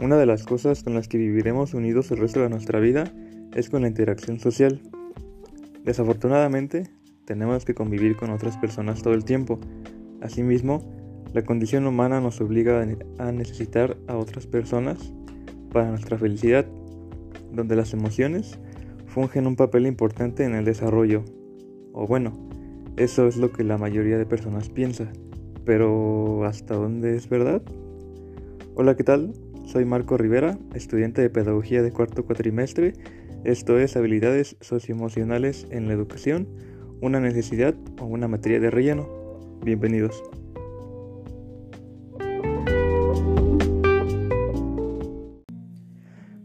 Una 0.00 0.16
de 0.16 0.26
las 0.26 0.44
cosas 0.44 0.84
con 0.84 0.94
las 0.94 1.08
que 1.08 1.18
viviremos 1.18 1.74
unidos 1.74 2.12
el 2.12 2.18
resto 2.18 2.40
de 2.40 2.48
nuestra 2.48 2.78
vida 2.78 3.12
es 3.56 3.68
con 3.68 3.82
la 3.82 3.88
interacción 3.88 4.38
social. 4.38 4.80
Desafortunadamente, 5.84 6.84
tenemos 7.24 7.64
que 7.64 7.74
convivir 7.74 8.14
con 8.14 8.30
otras 8.30 8.56
personas 8.58 9.02
todo 9.02 9.14
el 9.14 9.24
tiempo. 9.24 9.58
Asimismo, 10.20 10.88
la 11.32 11.42
condición 11.42 11.84
humana 11.84 12.20
nos 12.20 12.40
obliga 12.40 12.86
a 13.18 13.32
necesitar 13.32 13.96
a 14.06 14.16
otras 14.16 14.46
personas 14.46 15.12
para 15.72 15.90
nuestra 15.90 16.16
felicidad, 16.16 16.64
donde 17.52 17.74
las 17.74 17.92
emociones 17.92 18.56
fungen 19.08 19.48
un 19.48 19.56
papel 19.56 19.84
importante 19.88 20.44
en 20.44 20.54
el 20.54 20.64
desarrollo. 20.64 21.24
O 21.92 22.06
bueno, 22.06 22.48
eso 22.96 23.26
es 23.26 23.36
lo 23.36 23.50
que 23.50 23.64
la 23.64 23.78
mayoría 23.78 24.16
de 24.16 24.26
personas 24.26 24.68
piensa. 24.68 25.08
Pero 25.64 26.44
¿hasta 26.44 26.76
dónde 26.76 27.16
es 27.16 27.28
verdad? 27.28 27.62
Hola, 28.76 28.94
¿qué 28.96 29.02
tal? 29.02 29.32
Soy 29.68 29.84
Marco 29.84 30.16
Rivera, 30.16 30.56
estudiante 30.74 31.20
de 31.20 31.28
Pedagogía 31.28 31.82
de 31.82 31.92
cuarto 31.92 32.24
cuatrimestre. 32.24 32.94
Esto 33.44 33.78
es 33.78 33.98
Habilidades 33.98 34.56
Socioemocionales 34.62 35.66
en 35.70 35.88
la 35.88 35.92
Educación, 35.92 36.48
una 37.02 37.20
necesidad 37.20 37.74
o 38.00 38.06
una 38.06 38.28
materia 38.28 38.60
de 38.60 38.70
relleno. 38.70 39.06
Bienvenidos. 39.62 40.22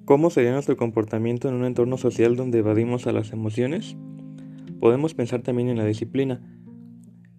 ¿Cómo 0.04 0.30
sería 0.30 0.52
nuestro 0.52 0.76
comportamiento 0.76 1.48
en 1.48 1.56
un 1.56 1.64
entorno 1.64 1.96
social 1.96 2.36
donde 2.36 2.60
evadimos 2.60 3.08
a 3.08 3.14
las 3.14 3.32
emociones? 3.32 3.96
Podemos 4.82 5.14
pensar 5.14 5.44
también 5.44 5.70
en 5.70 5.78
la 5.78 5.86
disciplina. 5.86 6.42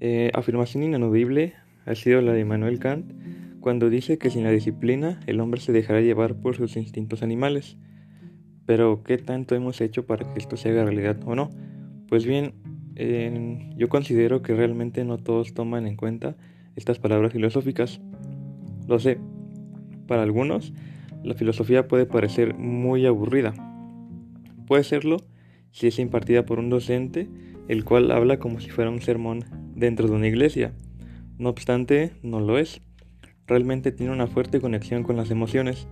Eh, 0.00 0.30
afirmación 0.32 0.82
ineludible 0.82 1.52
ha 1.84 1.94
sido 1.94 2.22
la 2.22 2.32
de 2.32 2.40
Immanuel 2.40 2.78
Kant 2.78 3.12
cuando 3.64 3.88
dice 3.88 4.18
que 4.18 4.28
sin 4.28 4.44
la 4.44 4.50
disciplina 4.50 5.20
el 5.26 5.40
hombre 5.40 5.58
se 5.58 5.72
dejará 5.72 6.02
llevar 6.02 6.34
por 6.34 6.54
sus 6.54 6.76
instintos 6.76 7.22
animales. 7.22 7.78
Pero 8.66 9.02
¿qué 9.02 9.16
tanto 9.16 9.54
hemos 9.54 9.80
hecho 9.80 10.04
para 10.04 10.30
que 10.30 10.38
esto 10.38 10.58
se 10.58 10.68
haga 10.68 10.84
realidad 10.84 11.18
o 11.24 11.34
no? 11.34 11.48
Pues 12.06 12.26
bien, 12.26 12.52
yo 13.78 13.88
considero 13.88 14.42
que 14.42 14.54
realmente 14.54 15.02
no 15.06 15.16
todos 15.16 15.54
toman 15.54 15.86
en 15.86 15.96
cuenta 15.96 16.36
estas 16.76 16.98
palabras 16.98 17.32
filosóficas. 17.32 18.02
Lo 18.86 18.98
sé, 18.98 19.18
para 20.06 20.24
algunos 20.24 20.74
la 21.22 21.32
filosofía 21.32 21.88
puede 21.88 22.04
parecer 22.04 22.52
muy 22.58 23.06
aburrida. 23.06 23.54
Puede 24.66 24.84
serlo 24.84 25.16
si 25.70 25.86
es 25.86 25.98
impartida 25.98 26.44
por 26.44 26.58
un 26.58 26.68
docente, 26.68 27.30
el 27.68 27.86
cual 27.86 28.10
habla 28.10 28.38
como 28.38 28.60
si 28.60 28.68
fuera 28.68 28.90
un 28.90 29.00
sermón 29.00 29.46
dentro 29.74 30.06
de 30.06 30.16
una 30.16 30.28
iglesia. 30.28 30.74
No 31.38 31.48
obstante, 31.48 32.12
no 32.22 32.40
lo 32.40 32.58
es 32.58 32.82
realmente 33.46 33.92
tiene 33.92 34.12
una 34.12 34.26
fuerte 34.26 34.60
conexión 34.60 35.02
con 35.02 35.16
las 35.16 35.30
emociones, 35.30 35.86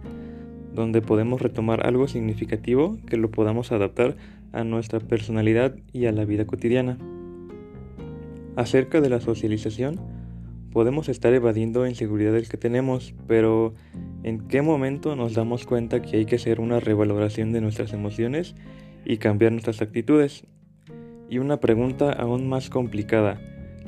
donde 0.75 1.03
podemos 1.03 1.43
retomar 1.43 1.87
algo 1.87 2.09
significativo 2.09 2.99
que 3.07 3.17
lo 3.17 3.31
podamos 3.31 3.73
adaptar 3.73 4.17
a 4.53 4.65
nuestra 4.65 5.01
personalidad 5.01 5.77
y 5.93 6.07
a 6.07 6.13
la 6.13 6.25
vida 6.25 6.47
cotidiana. 6.47 6.99
Acerca 8.57 9.01
de 9.01 9.11
la 9.11 9.21
socialización, 9.21 10.01
podemos 10.73 11.09
estar 11.09 11.33
evadiendo 11.35 11.87
inseguridades 11.87 12.49
que 12.49 12.57
tenemos, 12.57 13.15
pero 13.27 13.75
¿en 14.23 14.47
qué 14.49 14.63
momento 14.63 15.17
nos 15.17 15.35
damos 15.35 15.67
cuenta 15.67 16.01
que 16.01 16.17
hay 16.17 16.25
que 16.25 16.37
hacer 16.37 16.61
una 16.61 16.81
revaloración 16.81 17.53
de 17.53 17.61
nuestras 17.61 17.93
emociones 17.93 18.55
y 19.05 19.19
cambiar 19.19 19.53
nuestras 19.53 19.83
actitudes? 19.83 20.47
Y 21.29 21.39
una 21.39 21.61
pregunta 21.61 22.13
aún 22.13 22.49
más 22.49 22.71
complicada, 22.71 23.41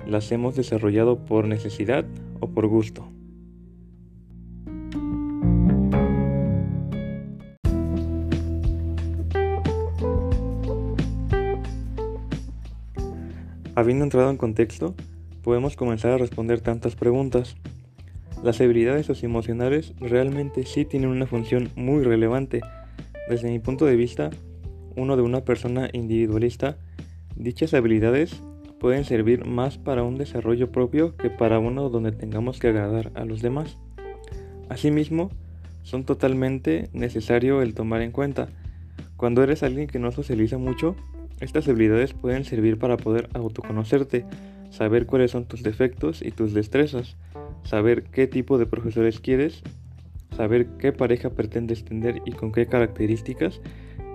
¿las 0.06 0.32
hemos 0.32 0.56
desarrollado 0.56 1.24
por 1.24 1.46
necesidad 1.46 2.04
o 2.40 2.50
por 2.50 2.66
gusto? 2.66 3.13
Habiendo 13.76 14.04
entrado 14.04 14.30
en 14.30 14.36
contexto, 14.36 14.94
podemos 15.42 15.74
comenzar 15.74 16.12
a 16.12 16.18
responder 16.18 16.60
tantas 16.60 16.94
preguntas. 16.94 17.56
Las 18.44 18.60
habilidades 18.60 19.06
socioemocionales 19.06 19.94
realmente 19.98 20.64
sí 20.64 20.84
tienen 20.84 21.10
una 21.10 21.26
función 21.26 21.70
muy 21.74 22.04
relevante. 22.04 22.60
Desde 23.28 23.50
mi 23.50 23.58
punto 23.58 23.84
de 23.84 23.96
vista, 23.96 24.30
uno 24.94 25.16
de 25.16 25.22
una 25.22 25.44
persona 25.44 25.88
individualista, 25.92 26.76
dichas 27.34 27.74
habilidades 27.74 28.40
pueden 28.78 29.04
servir 29.04 29.44
más 29.44 29.76
para 29.76 30.04
un 30.04 30.18
desarrollo 30.18 30.70
propio 30.70 31.16
que 31.16 31.30
para 31.30 31.58
uno 31.58 31.88
donde 31.88 32.12
tengamos 32.12 32.60
que 32.60 32.68
agradar 32.68 33.10
a 33.14 33.24
los 33.24 33.42
demás. 33.42 33.76
Asimismo, 34.68 35.30
son 35.82 36.04
totalmente 36.04 36.90
necesario 36.92 37.60
el 37.60 37.74
tomar 37.74 38.02
en 38.02 38.12
cuenta. 38.12 38.48
Cuando 39.16 39.42
eres 39.42 39.64
alguien 39.64 39.88
que 39.88 39.98
no 39.98 40.12
socializa 40.12 40.58
mucho, 40.58 40.94
estas 41.40 41.68
habilidades 41.68 42.14
pueden 42.14 42.44
servir 42.44 42.78
para 42.78 42.96
poder 42.96 43.28
autoconocerte, 43.34 44.24
saber 44.70 45.06
cuáles 45.06 45.30
son 45.30 45.46
tus 45.46 45.62
defectos 45.62 46.22
y 46.22 46.30
tus 46.30 46.54
destrezas, 46.54 47.16
saber 47.64 48.04
qué 48.04 48.26
tipo 48.26 48.58
de 48.58 48.66
profesores 48.66 49.20
quieres, 49.20 49.62
saber 50.36 50.66
qué 50.78 50.92
pareja 50.92 51.30
pretendes 51.30 51.84
tener 51.84 52.22
y 52.24 52.32
con 52.32 52.52
qué 52.52 52.66
características, 52.66 53.60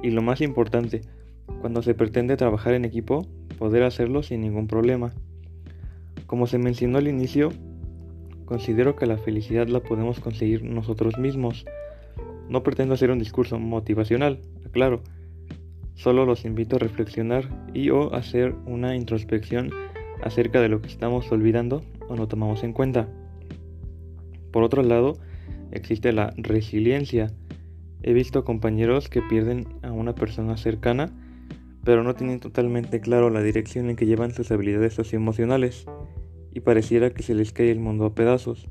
y 0.03 0.11
lo 0.11 0.21
más 0.21 0.41
importante, 0.41 1.01
cuando 1.61 1.81
se 1.81 1.93
pretende 1.93 2.37
trabajar 2.37 2.73
en 2.73 2.85
equipo, 2.85 3.25
poder 3.57 3.83
hacerlo 3.83 4.23
sin 4.23 4.41
ningún 4.41 4.67
problema. 4.67 5.13
Como 6.25 6.47
se 6.47 6.57
mencionó 6.57 6.99
al 6.99 7.07
inicio, 7.07 7.51
considero 8.45 8.95
que 8.95 9.05
la 9.05 9.17
felicidad 9.17 9.67
la 9.67 9.81
podemos 9.81 10.19
conseguir 10.19 10.63
nosotros 10.63 11.17
mismos. 11.17 11.65
No 12.49 12.63
pretendo 12.63 12.93
hacer 12.93 13.11
un 13.11 13.19
discurso 13.19 13.59
motivacional, 13.59 14.39
aclaro, 14.65 15.01
Solo 15.99 16.25
los 16.25 16.45
invito 16.45 16.77
a 16.77 16.79
reflexionar 16.79 17.49
y 17.73 17.89
o 17.89 18.13
hacer 18.13 18.55
una 18.65 18.95
introspección 18.95 19.69
acerca 20.23 20.61
de 20.61 20.69
lo 20.69 20.81
que 20.81 20.87
estamos 20.87 21.29
olvidando 21.29 21.83
o 22.07 22.15
no 22.15 22.25
tomamos 22.25 22.63
en 22.63 22.71
cuenta. 22.71 23.09
Por 24.53 24.63
otro 24.63 24.81
lado, 24.81 25.17
existe 25.73 26.13
la 26.13 26.33
resiliencia. 26.37 27.33
He 28.01 28.13
visto 28.13 28.45
compañeros 28.45 29.09
que 29.09 29.21
pierden 29.21 29.67
a 29.81 29.91
una 29.91 30.15
persona 30.15 30.55
cercana, 30.55 31.11
pero 31.83 32.01
no 32.05 32.15
tienen 32.15 32.39
totalmente 32.39 33.01
claro 33.01 33.29
la 33.29 33.43
dirección 33.43 33.89
en 33.89 33.97
que 33.97 34.05
llevan 34.05 34.31
sus 34.31 34.51
habilidades 34.51 34.93
socioemocionales 34.93 35.85
y 36.53 36.61
pareciera 36.61 37.09
que 37.09 37.23
se 37.23 37.35
les 37.35 37.51
cae 37.51 37.71
el 37.71 37.81
mundo 37.81 38.05
a 38.05 38.15
pedazos. 38.15 38.69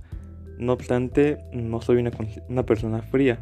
No 0.56 0.72
obstante, 0.72 1.36
no 1.52 1.82
soy 1.82 1.98
una, 1.98 2.10
una 2.48 2.64
persona 2.64 3.02
fría 3.02 3.38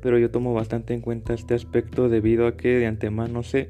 pero 0.00 0.18
yo 0.18 0.30
tomo 0.30 0.54
bastante 0.54 0.94
en 0.94 1.00
cuenta 1.00 1.34
este 1.34 1.54
aspecto 1.54 2.08
debido 2.08 2.46
a 2.46 2.56
que 2.56 2.76
de 2.78 2.86
antemano 2.86 3.42
sé 3.42 3.68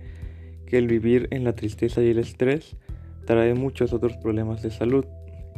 que 0.66 0.78
el 0.78 0.87
vivir 0.87 1.28
en 1.31 1.44
la 1.44 1.55
tristeza 1.55 2.03
y 2.03 2.11
el 2.11 2.19
estrés 2.19 2.77
trae 3.25 3.55
muchos 3.55 3.93
otros 3.93 4.16
problemas 4.16 4.62
de 4.62 4.71
salud 4.71 5.05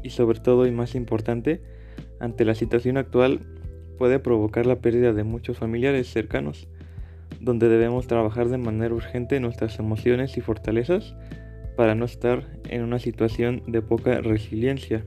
y 0.03 0.11
sobre 0.11 0.41
todo 0.41 0.67
y 0.67 0.71
más 0.71 0.95
importante, 0.95 1.61
ante 2.21 2.45
la 2.45 2.55
situación 2.55 2.97
actual 2.97 3.41
puede 3.99 4.19
provocar 4.19 4.67
la 4.67 4.81
pérdida 4.81 5.13
de 5.13 5.25
muchos 5.25 5.59
familiares 5.59 6.11
cercanos, 6.11 6.69
donde 7.41 7.69
debemos 7.69 8.07
trabajar 8.07 8.49
de 8.49 8.59
manera 8.59 8.95
urgente 8.95 9.41
nuestras 9.41 9.79
emociones 9.79 10.37
y 10.37 10.41
fortalezas 10.41 11.15
para 11.77 11.95
no 11.95 12.05
estar 12.05 12.47
en 12.69 12.83
una 12.83 12.99
situación 12.99 13.63
de 13.67 13.83
poca 13.83 14.21
resiliencia. 14.21 15.05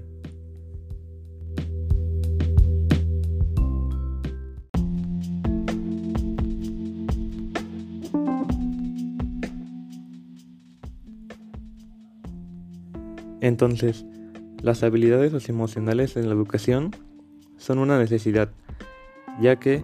Entonces, 13.43 14.05
las 14.61 14.83
habilidades 14.83 15.33
socioemocionales 15.33 16.15
en 16.15 16.29
la 16.29 16.33
educación 16.33 16.91
son 17.57 17.77
una 17.77 17.99
necesidad, 17.99 18.53
ya 19.41 19.57
que, 19.57 19.83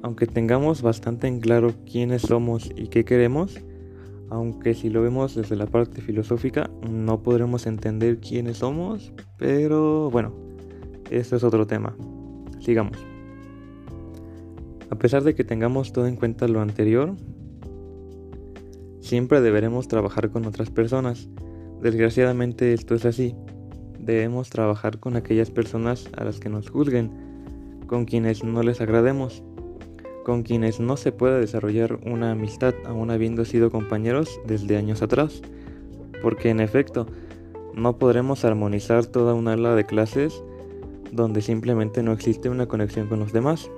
aunque 0.00 0.26
tengamos 0.26 0.80
bastante 0.80 1.26
en 1.26 1.40
claro 1.40 1.74
quiénes 1.84 2.22
somos 2.22 2.70
y 2.74 2.88
qué 2.88 3.04
queremos, 3.04 3.58
aunque 4.30 4.72
si 4.72 4.88
lo 4.88 5.02
vemos 5.02 5.34
desde 5.34 5.54
la 5.54 5.66
parte 5.66 6.00
filosófica 6.00 6.70
no 6.90 7.22
podremos 7.22 7.66
entender 7.66 8.20
quiénes 8.20 8.56
somos, 8.56 9.12
pero 9.36 10.10
bueno, 10.10 10.32
eso 11.10 11.36
es 11.36 11.44
otro 11.44 11.66
tema. 11.66 11.94
Sigamos. 12.60 12.96
A 14.88 14.96
pesar 14.96 15.24
de 15.24 15.34
que 15.34 15.44
tengamos 15.44 15.92
todo 15.92 16.06
en 16.06 16.16
cuenta 16.16 16.48
lo 16.48 16.62
anterior, 16.62 17.16
siempre 19.00 19.42
deberemos 19.42 19.88
trabajar 19.88 20.30
con 20.30 20.46
otras 20.46 20.70
personas 20.70 21.28
Desgraciadamente 21.80 22.72
esto 22.72 22.94
es 22.94 23.04
así. 23.04 23.34
Debemos 23.98 24.50
trabajar 24.50 24.98
con 24.98 25.16
aquellas 25.16 25.50
personas 25.50 26.08
a 26.16 26.24
las 26.24 26.40
que 26.40 26.48
nos 26.48 26.70
juzguen, 26.70 27.10
con 27.86 28.04
quienes 28.04 28.44
no 28.44 28.62
les 28.62 28.80
agrademos, 28.80 29.42
con 30.24 30.42
quienes 30.42 30.80
no 30.80 30.96
se 30.96 31.12
pueda 31.12 31.38
desarrollar 31.38 32.00
una 32.04 32.32
amistad 32.32 32.74
aún 32.84 33.10
habiendo 33.10 33.44
sido 33.44 33.70
compañeros 33.70 34.40
desde 34.46 34.76
años 34.76 35.02
atrás, 35.02 35.42
porque 36.22 36.50
en 36.50 36.60
efecto 36.60 37.06
no 37.74 37.98
podremos 37.98 38.44
armonizar 38.44 39.06
toda 39.06 39.34
una 39.34 39.52
ala 39.52 39.74
de 39.74 39.84
clases 39.84 40.42
donde 41.12 41.42
simplemente 41.42 42.02
no 42.02 42.12
existe 42.12 42.48
una 42.48 42.66
conexión 42.66 43.06
con 43.06 43.20
los 43.20 43.32
demás. 43.32 43.70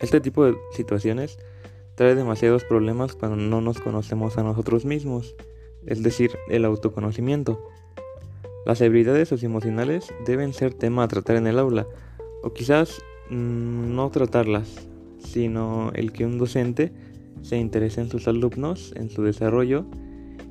Este 0.00 0.20
tipo 0.20 0.44
de 0.44 0.56
situaciones 0.72 1.38
trae 1.94 2.14
demasiados 2.14 2.64
problemas 2.64 3.14
cuando 3.14 3.36
no 3.36 3.60
nos 3.60 3.78
conocemos 3.78 4.38
a 4.38 4.42
nosotros 4.42 4.84
mismos, 4.84 5.36
es 5.86 6.02
decir, 6.02 6.30
el 6.48 6.64
autoconocimiento. 6.64 7.64
Las 8.64 8.80
habilidades 8.80 9.28
socioemocionales 9.28 10.12
deben 10.24 10.52
ser 10.52 10.74
tema 10.74 11.02
a 11.02 11.08
tratar 11.08 11.36
en 11.36 11.46
el 11.46 11.58
aula, 11.58 11.86
o 12.42 12.52
quizás 12.52 13.02
mm, 13.30 13.94
no 13.94 14.10
tratarlas, 14.10 14.88
sino 15.18 15.90
el 15.94 16.12
que 16.12 16.26
un 16.26 16.38
docente 16.38 16.92
se 17.42 17.58
interese 17.58 18.00
en 18.00 18.10
sus 18.10 18.28
alumnos, 18.28 18.92
en 18.96 19.10
su 19.10 19.22
desarrollo, 19.22 19.84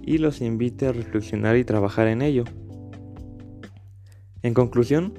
y 0.01 0.17
los 0.17 0.41
invite 0.41 0.87
a 0.87 0.91
reflexionar 0.91 1.57
y 1.57 1.63
trabajar 1.63 2.07
en 2.07 2.21
ello. 2.21 2.43
En 4.43 4.53
conclusión, 4.53 5.13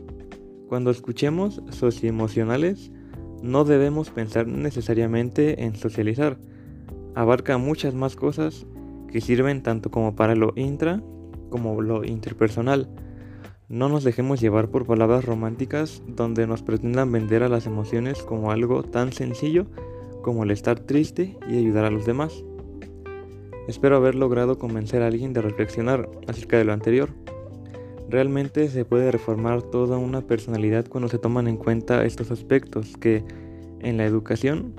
cuando 0.68 0.90
escuchemos 0.90 1.62
socioemocionales, 1.70 2.90
no 3.42 3.64
debemos 3.64 4.10
pensar 4.10 4.46
necesariamente 4.46 5.64
en 5.64 5.76
socializar. 5.76 6.38
Abarca 7.14 7.58
muchas 7.58 7.94
más 7.94 8.16
cosas 8.16 8.66
que 9.12 9.20
sirven 9.20 9.62
tanto 9.62 9.90
como 9.90 10.16
para 10.16 10.34
lo 10.34 10.52
intra 10.56 11.02
como 11.50 11.80
lo 11.82 12.02
interpersonal. 12.02 12.88
No 13.68 13.88
nos 13.88 14.04
dejemos 14.04 14.40
llevar 14.40 14.68
por 14.68 14.86
palabras 14.86 15.24
románticas 15.24 16.02
donde 16.06 16.46
nos 16.46 16.62
pretendan 16.62 17.12
vender 17.12 17.42
a 17.42 17.48
las 17.48 17.66
emociones 17.66 18.22
como 18.22 18.50
algo 18.50 18.82
tan 18.82 19.12
sencillo 19.12 19.66
como 20.22 20.44
el 20.44 20.50
estar 20.50 20.80
triste 20.80 21.36
y 21.48 21.58
ayudar 21.58 21.84
a 21.84 21.90
los 21.90 22.06
demás. 22.06 22.44
Espero 23.68 23.96
haber 23.96 24.14
logrado 24.14 24.58
convencer 24.58 25.02
a 25.02 25.06
alguien 25.06 25.32
de 25.32 25.42
reflexionar 25.42 26.08
acerca 26.26 26.58
de 26.58 26.64
lo 26.64 26.72
anterior. 26.72 27.10
Realmente 28.08 28.68
se 28.68 28.84
puede 28.84 29.10
reformar 29.10 29.62
toda 29.62 29.98
una 29.98 30.22
personalidad 30.22 30.86
cuando 30.88 31.08
se 31.08 31.18
toman 31.18 31.48
en 31.48 31.56
cuenta 31.56 32.04
estos 32.04 32.30
aspectos 32.30 32.96
que 32.96 33.24
en 33.80 33.96
la 33.96 34.04
educación 34.04 34.74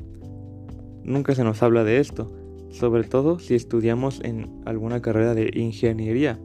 nunca 1.03 1.35
se 1.35 1.43
nos 1.43 1.63
habla 1.63 1.83
de 1.83 1.99
esto, 1.99 2.31
sobre 2.73 3.03
todo 3.03 3.39
si 3.39 3.53
estudiamos 3.53 4.19
en 4.23 4.61
alguna 4.65 5.01
carrera 5.01 5.35
de 5.35 5.51
ingeniería, 5.53 6.39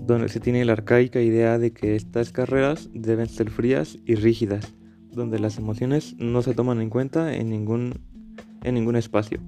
donde 0.00 0.28
se 0.28 0.40
tiene 0.40 0.64
la 0.64 0.72
arcaica 0.72 1.20
idea 1.20 1.58
de 1.58 1.72
que 1.72 1.94
estas 1.94 2.32
carreras 2.32 2.88
deben 2.94 3.28
ser 3.28 3.50
frías 3.50 3.98
y 4.06 4.14
rígidas, 4.14 4.74
donde 5.12 5.38
las 5.38 5.58
emociones 5.58 6.16
no 6.18 6.42
se 6.42 6.54
toman 6.54 6.80
en 6.80 6.90
cuenta 6.90 7.34
en 7.34 7.50
ningún, 7.50 8.00
en 8.64 8.74
ningún 8.74 8.96
espacio. 8.96 9.40